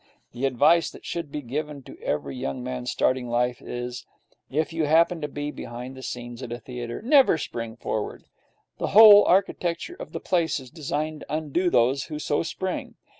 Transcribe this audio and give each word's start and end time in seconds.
The 0.31 0.45
advice 0.47 0.89
that 0.89 1.05
should 1.05 1.31
be 1.31 1.43
given 1.43 1.83
to 1.83 1.95
every 2.01 2.35
young 2.35 2.63
man 2.63 2.87
starting 2.87 3.29
life 3.29 3.61
is 3.61 4.07
if 4.49 4.73
you 4.73 4.85
happen 4.85 5.21
to 5.21 5.27
be 5.27 5.51
behind 5.51 5.95
the 5.95 6.01
scenes 6.01 6.41
at 6.41 6.51
a 6.51 6.57
theatre, 6.57 7.03
never 7.03 7.37
spring 7.37 7.75
forward. 7.75 8.23
The 8.79 8.87
whole 8.97 9.23
architecture 9.25 9.97
of 9.99 10.11
the 10.11 10.19
place 10.19 10.59
is 10.59 10.71
designed 10.71 11.19
to 11.19 11.31
undo 11.31 11.69
those 11.69 12.05
who 12.05 12.17
so 12.17 12.41
spring. 12.41 12.95